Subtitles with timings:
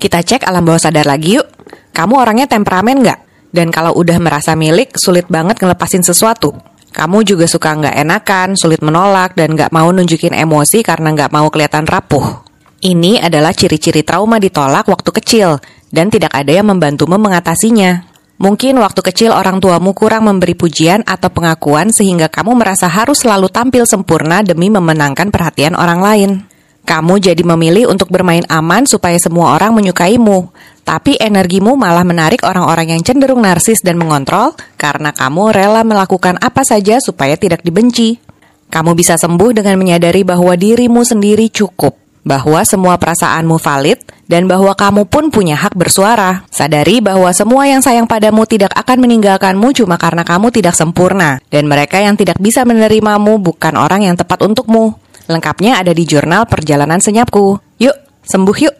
[0.00, 1.44] Kita cek alam bawah sadar lagi yuk.
[1.92, 3.20] Kamu orangnya temperamen nggak?
[3.52, 6.56] Dan kalau udah merasa milik, sulit banget ngelepasin sesuatu.
[6.88, 11.52] Kamu juga suka nggak enakan, sulit menolak, dan nggak mau nunjukin emosi karena nggak mau
[11.52, 12.48] kelihatan rapuh.
[12.80, 15.60] Ini adalah ciri-ciri trauma ditolak waktu kecil,
[15.92, 18.08] dan tidak ada yang membantumu mengatasinya.
[18.40, 23.52] Mungkin waktu kecil orang tuamu kurang memberi pujian atau pengakuan sehingga kamu merasa harus selalu
[23.52, 26.30] tampil sempurna demi memenangkan perhatian orang lain.
[26.90, 30.50] Kamu jadi memilih untuk bermain aman supaya semua orang menyukaimu,
[30.82, 36.66] tapi energimu malah menarik orang-orang yang cenderung narsis dan mengontrol karena kamu rela melakukan apa
[36.66, 38.18] saja supaya tidak dibenci.
[38.74, 41.94] Kamu bisa sembuh dengan menyadari bahwa dirimu sendiri cukup
[42.26, 46.42] bahwa semua perasaanmu valid dan bahwa kamu pun punya hak bersuara.
[46.50, 51.70] Sadari bahwa semua yang sayang padamu tidak akan meninggalkanmu cuma karena kamu tidak sempurna dan
[51.70, 54.98] mereka yang tidak bisa menerimamu bukan orang yang tepat untukmu.
[55.30, 57.62] Lengkapnya ada di jurnal perjalanan senyapku.
[57.78, 57.96] Yuk,
[58.26, 58.74] sembuh yuk!